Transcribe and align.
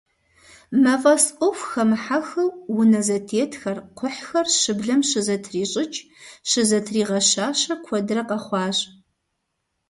Мафӏэс 0.83 1.25
ӏуэху 1.37 1.67
хэмыхьэххэу, 1.69 2.49
унэ 2.77 3.01
зэтетхэр, 3.07 3.77
кхъухьхэр, 3.97 4.47
щыблэм 4.59 5.01
щызэтрищӏыкӏ, 5.09 5.99
щызэтригъэщащэ 6.49 7.73
куэдрэ 7.85 8.21
къэхъуащ. 8.29 8.77